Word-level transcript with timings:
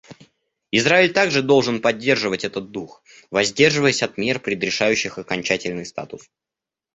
Израиль 0.71 1.13
также 1.13 1.43
должен 1.43 1.79
поддерживать 1.79 2.43
этот 2.43 2.71
дух, 2.71 3.03
воздерживаясь 3.29 4.01
от 4.01 4.17
мер, 4.17 4.39
предрешающих 4.39 5.19
окончательный 5.19 5.85
статус. 5.85 6.27